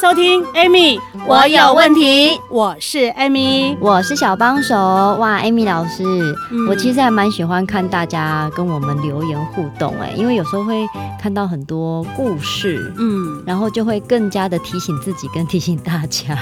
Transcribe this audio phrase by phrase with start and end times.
[0.00, 2.40] 收听 Amy，我有问题。
[2.48, 4.76] 我是 Amy，我是小帮手。
[4.76, 6.04] 哇，Amy 老师，
[6.52, 10.86] 嗯、我其实还蛮喜欢看大家跟我们留言互动哎，因为有时候会
[11.20, 16.38] 看到很多故事，嗯，然后就会更加的提醒自己跟提醒大家，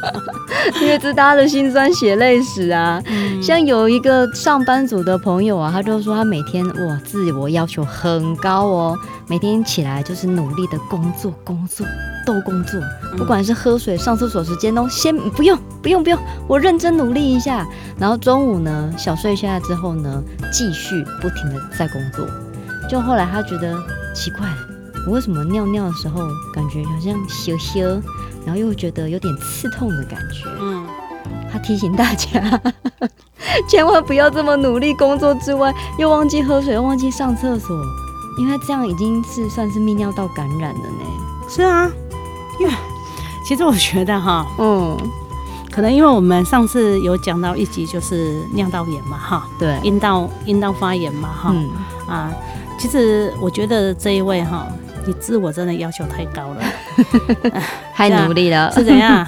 [0.82, 3.02] 因为这是大家的辛酸血泪史啊。
[3.06, 8.98] 嗯、像有一个上班族的朋友啊，他就说他每天哇自我要求很高哦，
[9.32, 11.86] 每天起来就是努力的工作工作。
[12.26, 12.78] 都工作，
[13.16, 17.66] 不管是喝水、上厕所时间都先不用，不用，不用，我认真努力一下。
[17.98, 20.22] 然后中午呢，小睡下来之后呢，
[20.52, 22.26] 继续不停的在工作。
[22.90, 23.74] 就后来他觉得
[24.14, 24.46] 奇怪，
[25.06, 26.20] 我为什么尿尿的时候
[26.54, 27.80] 感觉好像羞羞，
[28.44, 30.46] 然后又觉得有点刺痛的感觉。
[30.60, 30.84] 嗯，
[31.50, 32.60] 他提醒大家，
[33.66, 37.76] 千万不要这么努力工作之外，又忘记喝水，又忘记上厕所，
[38.38, 41.04] 因为这样已经是算是泌尿道感染了呢。
[41.48, 41.90] 是啊。
[42.60, 42.72] 因为
[43.44, 44.96] 其实我觉得哈，嗯，
[45.70, 51.70] 可能因为我们上次有讲到一集就是尿道炎嘛，哈，对，阴道阴道发炎嘛，哈，嗯、
[52.06, 52.30] 啊，
[52.78, 54.66] 其实我觉得这一位哈，
[55.06, 56.62] 你自我真的要求太高了，
[57.94, 59.26] 太努力了， 是怎样？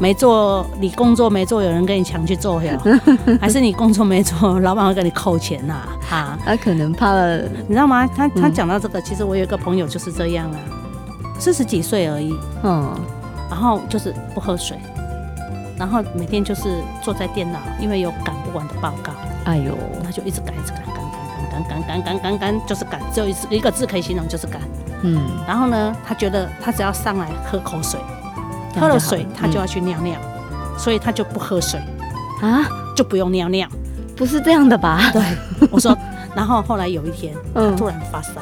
[0.00, 2.72] 没做你工作没做有人跟你抢去做哟
[3.38, 5.74] 还是你工作没做老板会给你扣钱呐
[6.08, 6.38] 哈。
[6.42, 7.38] 他可能怕了。
[7.68, 8.08] 你知道吗？
[8.16, 10.56] 他他讲到这个其实我有一个朋友就是这样啊。
[11.38, 12.34] 四十几岁而已。
[12.62, 12.98] 嗯。
[13.50, 14.78] 然后就是不喝水。
[15.76, 19.12] 然后每天就是坐在电脑因为有赶不完的报告。
[19.44, 19.76] 哎呦。
[20.02, 22.98] 他就一直赶一直赶赶赶赶赶赶赶赶就是赶。
[23.12, 24.62] 只有一个字可以形容就是赶。
[25.02, 25.20] 嗯。
[25.46, 28.00] 然后呢他觉得他只要上来喝口水
[28.78, 30.14] 喝了水他就要去尿尿，
[30.78, 31.80] 所以他就不喝水
[32.42, 33.68] 啊，就不用尿尿，
[34.16, 35.10] 不是这样的吧？
[35.12, 35.22] 对，
[35.70, 35.96] 我说，
[36.36, 38.32] 然后后来有一天，他突然发烧。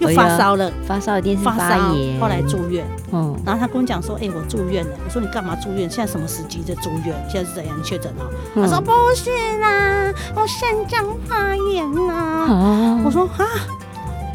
[0.00, 1.54] 又发烧了，发烧一定是发
[1.94, 2.84] 炎，后来住院。
[3.12, 5.88] 嗯，然后他跟我讲说：“哎、欸，我住院了。”我说：“你干嘛住院？
[5.88, 7.14] 现在什么时机在住院？
[7.30, 8.24] 现在是怎样确诊了？”
[8.56, 9.30] 他说：“不是
[9.60, 12.14] 啦，我肾脏发炎啦。
[12.14, 13.46] 啊”我说：“啊。”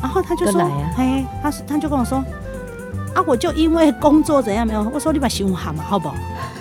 [0.01, 0.61] 然后他就说
[0.95, 2.23] ：“哎，他他就跟我说。”
[3.19, 3.23] 啊！
[3.27, 4.89] 我就因为工作怎样没有？
[4.93, 6.15] 我说你把洗碗好嘛，好不好？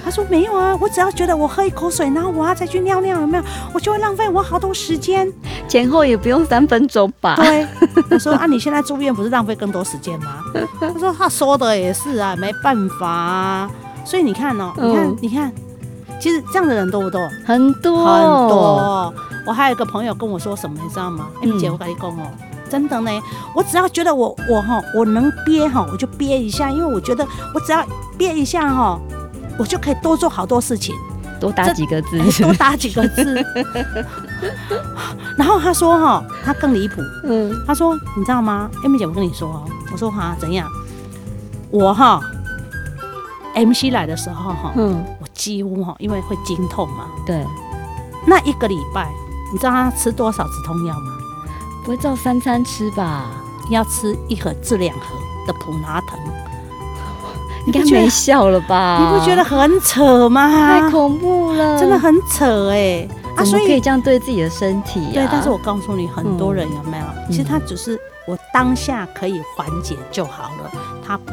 [0.05, 3.45] 他说没有啊，我只要觉得我喝一口水，然后我要再去尿尿，有没有？
[3.73, 5.31] 我就会浪费我好多时间，
[5.69, 7.37] 前后也不用三分钟吧？
[7.37, 7.67] 对。
[8.11, 10.43] 我说啊，你现在住院不是浪费更多时间吗？
[10.81, 13.71] 他说他说的也是啊，没办法啊。
[14.05, 15.53] 所以你看哦，你看，嗯、你看，
[16.19, 17.21] 其实这样的人多不多？
[17.45, 19.15] 很多很多。
[19.47, 22.31] 我还有一个朋友跟我说什么，你知道吗？？M、嗯，姐，我跟你讲哦。
[22.71, 23.11] 真的呢，
[23.55, 27.85] 我只要觉得我我哈我能憋哈，我就憋一下，因为我觉得我只要
[28.17, 28.99] 憋一下哈，
[29.59, 30.95] 我就可以多做好多事情，
[31.41, 33.45] 多打几个字，多打几个字。
[35.37, 40.69] 然后他说哈，他更离谱，嗯，他说你知道吗？Amy 姐，我跟你说哦，我说哈怎样？
[41.71, 42.21] 我哈
[43.55, 47.45] MC 来的时候哈，嗯，我几乎哈因为会经痛嘛，对，
[48.27, 49.11] 那一个礼拜，
[49.53, 51.18] 你知道他吃多少止痛药吗？
[51.85, 53.27] 不会照三餐吃吧？
[53.71, 55.07] 要吃一盒至两盒
[55.47, 56.19] 的普拿疼，
[57.67, 58.99] 应该没效了吧？
[58.99, 60.49] 你不觉得很扯吗？
[60.49, 63.07] 太恐怖了，真的很扯哎！
[63.37, 65.13] 啊，所以可以这样对自己的身体啊？
[65.13, 67.05] 对，但是我告诉你，很多人有没有？
[67.31, 70.71] 其实他只是我当下可以缓解就好了，
[71.07, 71.33] 他不。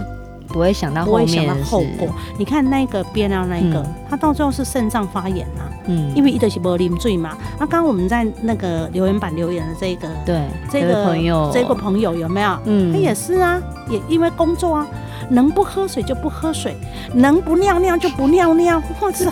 [0.56, 2.08] 不会想到后面，不会想到后果。
[2.38, 5.68] 你看那个憋尿那个，他到最后是肾脏发炎啊。
[5.88, 7.38] 嗯，因为一直是没啉醉嘛。
[7.60, 12.58] 那刚刚我们在那个留言板留言的这个，对，这个朋友，这个朋友有没有？
[12.64, 14.88] 嗯，他也是啊，也因为工作啊，
[15.30, 16.74] 能不喝水就不喝水，
[17.14, 19.30] 能不尿尿就不尿尿，或者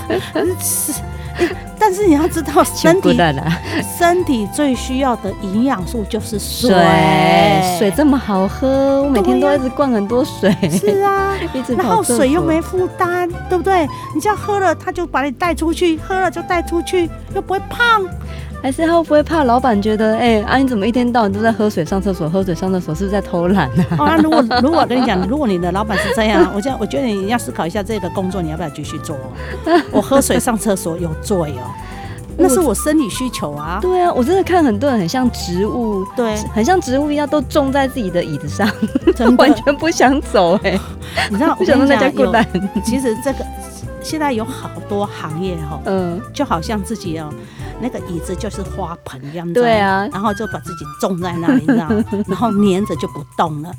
[0.59, 0.93] 是。
[1.79, 3.19] 但是你要知道，身体
[3.97, 6.69] 身体最需要的营养素就是水。
[7.77, 10.55] 水这么好喝，我每天都一直灌很多水。
[10.69, 11.33] 是啊，
[11.77, 13.87] 然后水又没负担，对不对？
[14.15, 18.01] 你只要喝了，它就把你带出去，喝了就带出去，又不会胖。
[18.63, 23.85] 还是他会不会怕老板觉得，哎、欸，啊你怎么一天到晚都在喝水上厕所，喝水上厕所，是不是在偷懒呢？
[23.99, 24.11] 啊？
[24.11, 29.17] 啊，如果如果我跟你讲，如果你的老板是这样，我觉我觉得你要思考一下这个工作你要不要继续做。
[29.91, 31.67] 我 喝水上厕所有罪哦。
[32.37, 33.79] 那是我生理需求啊。
[33.81, 38.65] 对啊，我真的看很多人很像植物，对，很像植物一样都种在自己的椅子上，
[39.37, 40.79] 完全不想走哎、欸。
[41.29, 42.43] 你知道， 不想让大家孤单。
[42.83, 43.45] 其实这个
[44.01, 47.29] 现在有好多行业哈，嗯，就好像自己哦。
[47.79, 51.87] 那个椅子就是花盆一样子，对啊，然后就把自己种在那里，你知道，
[52.27, 53.71] 然后黏着就不动了，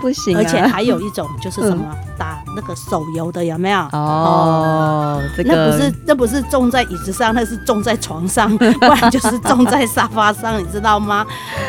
[0.00, 0.40] 不行、啊。
[0.40, 3.80] 而且还有一种就是什么、嗯、打那个手游的，有没有？
[3.92, 11.26] 哦，这个、那不是那不是种在椅子上，那是种在床上， 不然就是种在沙发上，你知道吗？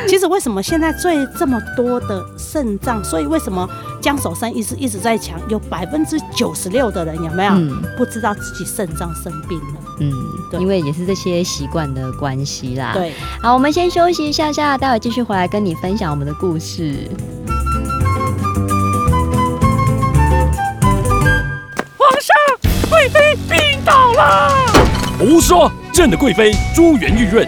[0.08, 3.04] 其实为什么现在最这么多的肾脏？
[3.04, 3.68] 所以为什么
[4.02, 9.82] 江守山一直一直在讲，有百分之九十六的人有没有、嗯、不知道自己肾脏生病了？
[10.00, 10.12] 嗯，
[10.50, 12.92] 对，因为也是这些习惯的关系啦。
[12.94, 17.10] 对，好，我们先休息一下下，待会继续回来跟你分享我们的故事。
[21.98, 22.36] 皇上，
[22.90, 24.54] 贵妃病倒了！
[25.18, 25.72] 胡说！
[25.94, 27.48] 朕的贵妃珠圆玉润，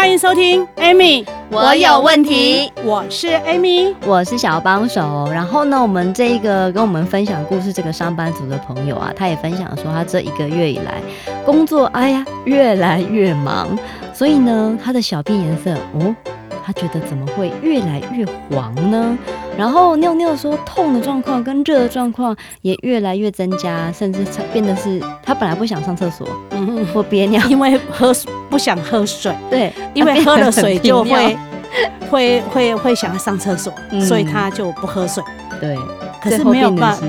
[0.00, 2.72] 欢迎收听，Amy，我有问题。
[2.82, 5.28] 我是 Amy，我是小帮手。
[5.30, 11.02] 然后呢，我们这一个跟我们分享故事这个上班族的朋友啊，他也分享说，他这一个月以来
[11.44, 13.78] 工作，哎呀，越来越忙，
[14.14, 16.16] 所以呢，他的小便颜色，哦。
[16.64, 19.18] 他觉得怎么会越来越黄呢？
[19.60, 24.24] 然后尿尿说痛的状况跟热的状况也越来越增加，甚至
[24.54, 28.10] 变得是他本来不想上厕所，嗯，或憋尿，因为喝
[28.48, 31.36] 不想喝水， 对，因为喝了水就会
[32.10, 35.22] 会会会想要上厕所，嗯，所以他就不喝水，
[35.60, 35.76] 对，
[36.22, 37.06] 可是没有办法，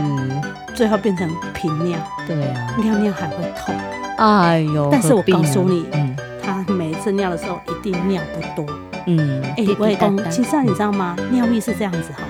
[0.75, 3.74] 最后变成频尿，对啊，尿尿还会痛，
[4.18, 6.13] 哎呦，但是我告诉你，嗯，
[6.44, 8.75] 他每一次尿的时候一定尿不多。
[9.07, 10.15] 嗯，哎、欸，我也懂。
[10.30, 11.15] 其实你知道吗？
[11.31, 12.21] 尿液是这样子哈，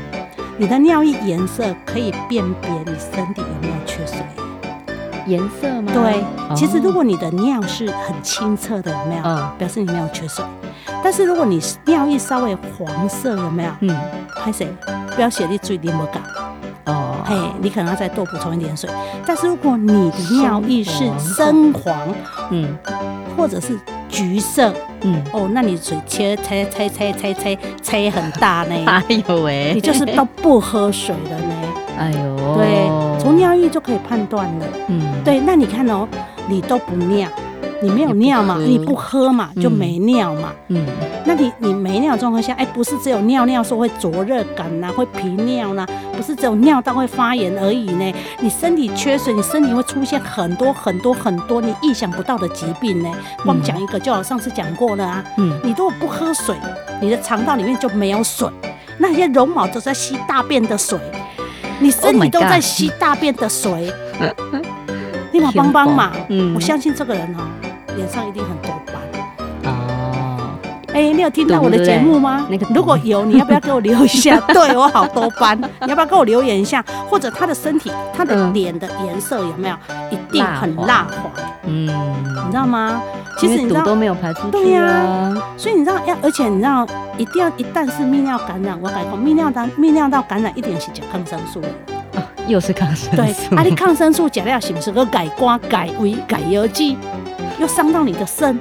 [0.62, 4.18] 你的尿液颜色可以辨别你身体有没有缺水。
[5.26, 5.92] 颜色吗？
[5.92, 6.24] 对，
[6.56, 9.24] 其实如果你的尿是很清澈的，有没有？
[9.24, 10.46] 嗯，表示你没有缺水。
[11.04, 13.72] 但是如果你尿液稍微黄色，有没有？
[13.80, 14.00] 嗯，
[14.38, 14.72] 拍谁？
[15.16, 16.22] 不要写你最黏膜感。
[16.86, 18.88] 哦，嘿，你可能要再多补充一点水。
[19.26, 22.08] 但是如果你的尿液是深黄，
[22.52, 22.78] 嗯，
[23.36, 23.80] 或者是。
[24.12, 28.76] 橘色，嗯，哦，那你水切切切切切切切很大呢？
[28.86, 31.56] 哎呦喂，你就是都不喝水了呢？
[31.98, 34.66] 哎呦，对，从尿液就可以判断了。
[34.88, 36.08] 嗯，对，那你看哦，
[36.48, 37.28] 你都不尿。
[37.82, 38.58] 你没有尿嘛？
[38.60, 39.50] 你不喝嘛？
[39.62, 40.54] 就没尿嘛？
[40.68, 40.86] 嗯，
[41.26, 45.86] 那你你没尿状况下，哎，不是只有尿尿说会灼热感呐，会皮尿呐，
[46.16, 48.14] 不是只有尿道会发炎而已呢？
[48.40, 53.10] 你身体缺水，你身体会出现很多很多很多你意想不到的疾病呢。
[53.44, 55.24] 光讲一个，就好上次讲过了啊。
[55.38, 56.56] 嗯，你如果不喝水，
[57.02, 58.48] 你的肠道里面就没有水，
[59.00, 61.00] 那些绒毛都在吸大便的水，
[61.80, 63.92] 你身体都在吸大便的水。
[65.32, 67.40] 立马帮帮忙，嗯，我相信这个人哦。
[68.02, 68.96] 脸上一定很多斑
[69.66, 70.58] 哦。
[70.88, 72.48] 哎、欸，你有听到我的节目吗？
[72.50, 74.40] 那个，如果有，你要不要给我留一下？
[74.52, 76.84] 对我好多斑，你要不要给我留言一下？
[77.08, 79.76] 或者他的身体，他的脸的颜色有没有
[80.10, 81.32] 一定很蜡黄？
[81.66, 83.00] 嗯，你知道吗？
[83.38, 84.52] 其实你知道都没有排出去，啊。
[84.52, 91.62] 对呀，啊，所以你知道要，而且你知道，一定要一旦是泌尿感染，我改过泌尿道泌尿道感染一点是吃抗生素。
[92.48, 93.16] 又是抗生素。
[93.16, 96.98] 对，啊，你抗生素吃了是不是个改瓜、改胃、改药剂？
[97.62, 98.60] 又伤到你的肾，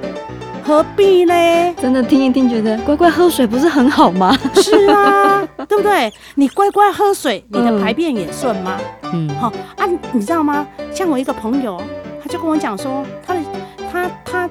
[0.63, 1.33] 何必呢？
[1.81, 4.37] 真的听一听，觉得乖乖喝水不是很好吗？
[4.53, 6.13] 是啊， 对不对？
[6.35, 8.77] 你乖乖喝水，你的排便也顺吗？
[9.11, 10.67] 嗯，好啊，你知道吗？
[10.93, 11.81] 像我一个朋友，
[12.21, 13.39] 他就跟我讲说，他的
[13.91, 14.49] 他他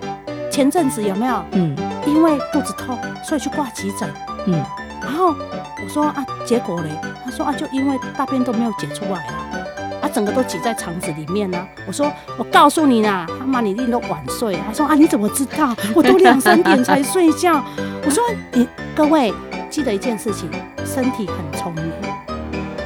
[0.50, 1.44] 前阵子有没有？
[1.52, 4.12] 嗯，因为肚子痛，所以去挂急诊。
[4.46, 4.60] 嗯，
[5.00, 6.88] 然后我说啊，结果嘞？
[7.24, 9.46] 他说啊，就因为大便都没有解出来啊。
[10.10, 11.66] 啊，整个都挤在肠子里面呢、啊。
[11.86, 14.58] 我说我告诉你啦，他妈你一定都晚睡。
[14.66, 15.74] 他说啊，你怎么知道？
[15.94, 17.62] 我都两三点才睡觉。
[18.04, 19.32] 我说你各位
[19.68, 20.50] 记得一件事情，
[20.84, 21.84] 身体很聪明。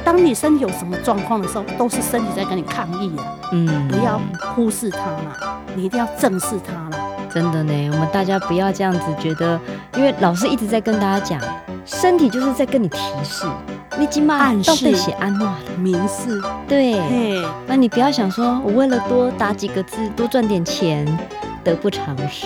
[0.03, 3.25] 当你身体有什么状况的时候，都是身体在跟你抗议啊。
[3.53, 4.21] 嗯，不要
[4.53, 7.05] 忽视它了，你一定要正视它了。
[7.29, 9.59] 真的呢，我们大家不要这样子觉得，
[9.95, 11.41] 因为老师一直在跟大家讲，
[11.85, 13.45] 身体就是在跟你提示，
[13.97, 16.41] 你今晚都被写安诺明示。
[16.67, 16.99] 对，
[17.67, 21.05] 那你不要想说我为了多打几个字，多赚点钱。
[21.65, 22.45] 得不偿失，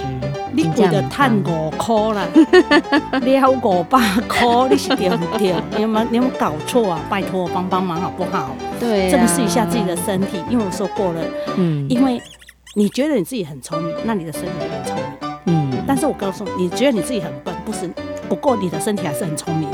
[0.53, 2.25] 你为了赚五块啦，
[3.19, 5.53] 了五百块，你是对不对？
[5.75, 7.01] 你有没有你有没有搞错啊？
[7.09, 8.55] 拜托，帮帮忙好不好？
[8.79, 11.21] 对、啊，正视一下自己的身体，因为我说过了，
[11.57, 12.21] 嗯，因为
[12.77, 15.83] 你觉得你自己很聪明，那你的身体就很聪明，嗯。
[15.85, 17.91] 但是我告诉你，你觉得你自己很笨，不是，
[18.29, 19.67] 不过你的身体还是很聪明。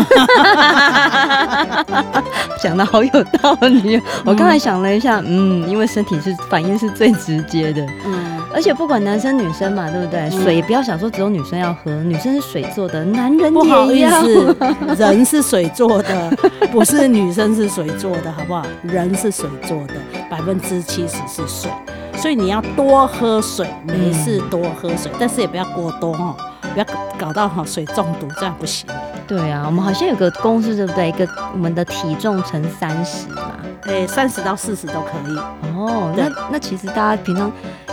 [2.62, 8.38] 讲得好有道理，我刚才想了一下，嗯，因为身体是反应是最直接的，嗯。
[8.52, 10.22] 而且不管男生女生嘛，对不对？
[10.22, 13.60] 嗯、水不要想说只有女生要喝，女生是水做的，男人也一样。
[13.62, 14.56] 不好意思，
[14.98, 16.36] 人是水做的，
[16.72, 18.64] 不是女生是水做的，好不好？
[18.82, 19.94] 人是水做的，
[20.28, 21.70] 百分之七十是水，
[22.16, 26.34] 所以你要多喝水，没事多喝水，嗯、但是也不要过多哦，
[26.72, 26.86] 不要
[27.18, 28.88] 搞到哈水中毒，这样不行。
[29.26, 31.08] 对啊，我们好像有个公式，对不对？
[31.08, 35.36] 一个我们的体重乘三十嘛，对，三十到四十都可以。
[35.76, 37.50] 哦，那那其实大家平常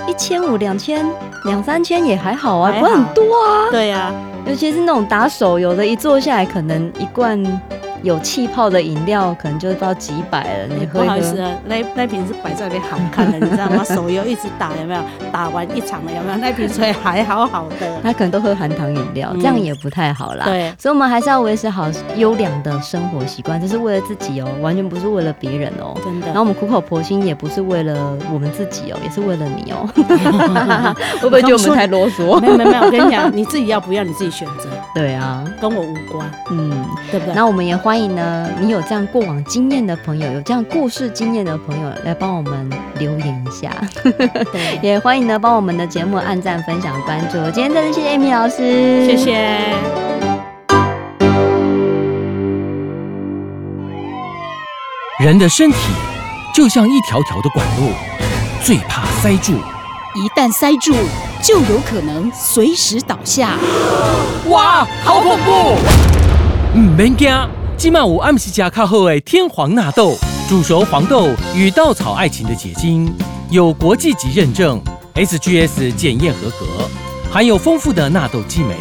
[0.08, 1.06] 一千五、两千、
[1.46, 3.70] 两三千也还好啊，不会很多啊。
[3.70, 4.12] 对啊，
[4.48, 7.40] 尤其是那种打手游的，一坐下来可能一罐。
[8.04, 11.02] 有气泡的饮料可能就到几百了，你喝。
[11.02, 13.84] 不好意思啊，那那瓶是摆在那边好看的，你知道吗？
[13.84, 15.02] 手游一直打有没有？
[15.32, 16.38] 打完一场了有没有？
[16.42, 18.00] 那瓶水还好好的。
[18.04, 20.46] 他可能都喝含糖饮料，这样也不太好啦。
[20.46, 25.96] 对，所以我们还是要维持好优良的生活习惯，这是为了自己哦，完全不是为了别人哦。
[26.04, 26.28] 真的。
[26.28, 29.88] 然后我们苦口婆心也不是为了我们自己哦，也是为了你哦。
[31.22, 32.40] 会不会觉得我们太啰嗦？
[32.40, 34.70] 没有没有没有，我跟你讲，你自己要不要你自己选择。
[34.94, 36.30] 对啊，跟我无关。
[36.52, 36.70] 嗯，
[37.12, 37.34] 对不对？
[37.36, 43.72] 那我们也欢迎呢，你有这样过往经验的朋友，有这样故事经验的朋友，来帮我们留言一下。
[44.84, 47.38] 也欢迎呢，帮我们的节目按赞、分享、关注。
[47.52, 49.74] 今天真的谢谢 Amy 老师，谢谢。
[55.22, 55.78] 人的身体
[56.54, 57.92] 就像一条条的管路，
[58.62, 59.54] 最怕塞住，
[60.14, 60.94] 一旦塞住，
[61.42, 63.52] 就有可能随时倒下。
[64.50, 65.78] 哇，好恐怖！
[66.76, 67.34] 唔免惊。
[67.78, 70.18] 今晚有暗时加卡后的天皇纳豆，
[70.50, 73.08] 煮熟黄豆与稻草爱情的结晶，
[73.52, 74.82] 有国际级认证
[75.14, 76.66] ，SGS 检验合格，
[77.32, 78.76] 含有丰富的纳豆激酶，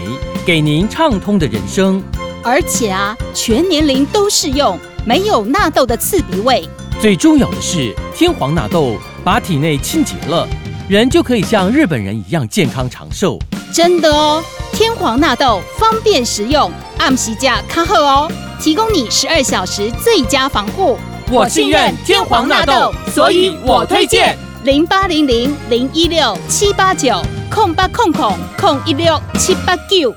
[0.46, 2.02] 给您畅通的人生。
[2.42, 6.66] 而且啊，全年龄都适用，没有纳豆的刺鼻味。
[6.98, 10.48] 最重要的是，天皇纳豆把体内清洁了，
[10.88, 13.38] 人就可以像日本人一样健康长寿。
[13.74, 18.32] 真的哦，天皇纳豆方便食用，暗时加卡后哦。
[18.58, 20.98] 提供你十二小时最佳防护，
[21.30, 30.14] 我信任天皇纳豆，所以我推荐零八零零零一六七八九空八空空空一六七八九，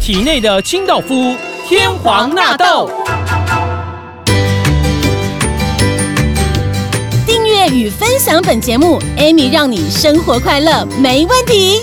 [0.00, 1.34] 体内的清道夫
[1.68, 2.90] 天皇纳豆。
[7.26, 11.82] 订阅与分享本节目，Amy 让你生活快乐没问题。